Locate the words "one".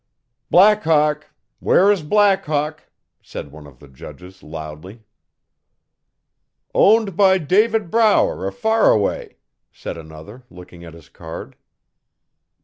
3.51-3.67